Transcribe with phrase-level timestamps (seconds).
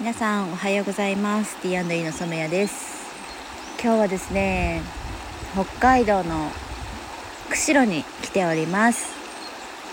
[0.00, 1.60] 皆さんおはようございます。
[1.60, 1.74] T&E
[2.04, 3.04] の染谷です。
[3.82, 4.80] 今日はですね
[5.54, 6.52] 北海道の
[7.50, 9.08] 釧路に来ております。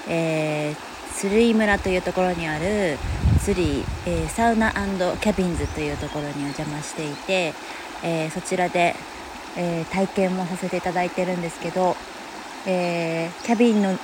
[0.08, 0.76] えー、
[1.16, 3.00] 鶴居村というところにある
[3.44, 7.56] 釣り、えー、サウナキャビンズというところにお邪魔していて、
[8.04, 8.96] えー、そちらで、
[9.58, 11.96] え、体験もさせていただいてるんですけど、
[12.68, 13.98] えキャビンの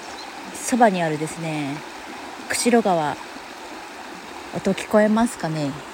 [0.55, 1.75] そばにあるですね
[2.49, 3.15] 釧路川
[4.55, 5.90] 音聞こえますかね？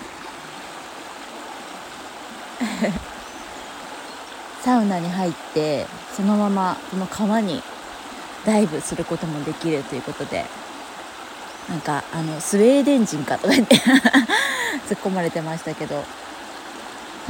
[4.63, 7.61] サウナに入ってそのままこの川に
[8.45, 10.45] ダイブすることもできるということで
[11.69, 13.75] なんかあのスウェーデン人かとか言って
[14.87, 16.03] 突っ込まれてましたけど、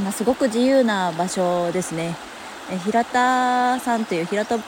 [0.02, 2.14] まあ、すごく自由な場所ですね。
[2.84, 4.58] 平田さんという平田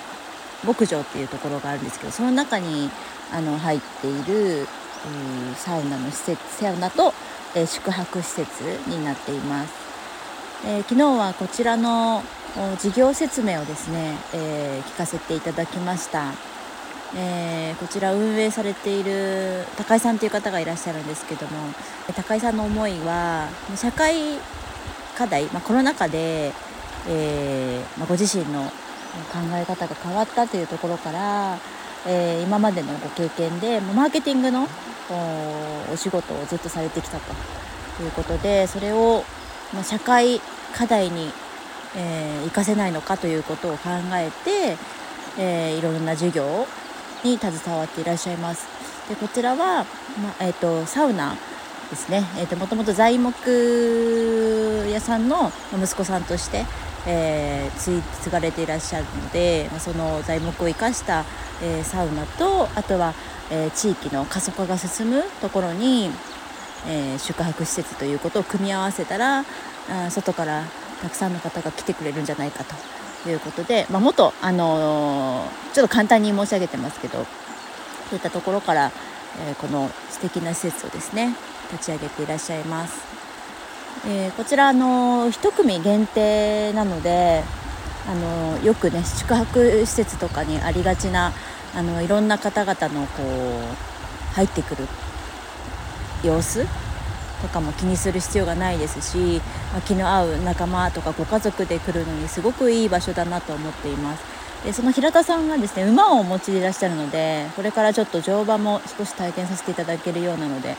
[0.65, 2.91] 牧場っていうところがあるんですけどその中に
[3.31, 4.67] あの入っている
[5.56, 7.15] サウナの施設サウナと、
[7.55, 9.73] え、宿泊施設になっています、
[10.64, 12.22] えー、昨日はこちらの
[12.78, 16.33] 事業説明をですね、えー、聞かせていただきました、
[17.16, 21.53] えこちら運営されている高井さんという方がいらっしゃるんですけども
[22.14, 24.38] 高井さんの思いは社会
[25.16, 26.53] 課題、まあ、コロナ禍で、
[27.08, 31.58] えまあ、ご自身の考え方が変わったというところから
[32.06, 34.69] え、今までのご経験でマーケティングの
[35.92, 39.25] お仕事をずっとされてきたということでそれを、
[39.72, 40.40] まあ、社会
[40.76, 41.30] 課題に、
[41.96, 44.76] えー、活かせないのかということを考えて、
[45.38, 46.66] えー、いろんな授業
[47.24, 48.66] に携わっていらっしゃいます。
[49.08, 49.84] でこちらは、
[50.22, 51.36] まあえーと、サウナ
[51.91, 56.64] ですね、えーと、もともと材木屋さんの息子さんとして、
[57.06, 61.24] えー、継がれていらっしゃるので、まあ、その材木を生かした、
[61.62, 63.14] えー、サウナとあとは、
[63.50, 66.10] えー、地域の過疎化が進むところに、
[66.86, 69.45] え宿泊施設ということを組み合わせたら
[69.91, 70.64] あ外から
[71.03, 72.64] たくさんの方が来てくれるんじゃないか
[73.22, 77.25] ということで、まあ、元、あのちょっと簡単に申し上げてますけどそ
[78.12, 78.91] ういったところから、
[79.38, 81.34] えこの素敵な施設をですね
[81.71, 83.00] 立ち上げていらっしゃいます。
[84.06, 87.43] えー、こちらあの1組限定なので
[88.09, 91.33] あのよくね宿泊施設とかにありがちな
[91.75, 94.88] あのいろんな方々のこう入ってくる
[96.22, 96.66] 様子
[97.42, 99.41] とかも気にする必要がないですし、
[99.72, 104.25] まあ、気の合う仲間とかご家族で来るのにすごくいい場所だなと思っています
[104.64, 110.76] でその平田さんがですね馬をお持ちでいらっしゃるのでこれからちょっと乗馬も少し体験させていただけるようなので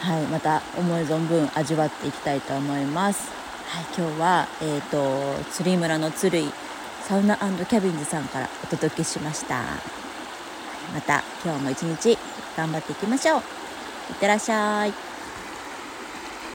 [0.00, 3.30] はい、また思い存分味わっていきたいと思います。
[3.68, 6.52] はい、今日は、えーと、釣り村の鶴居
[7.02, 9.62] サウナキャビンズさんからお届けしました。
[10.94, 12.18] また今日も一日
[12.56, 13.65] 頑張っていきましょう。
[14.08, 15.05] いってらっしゃい。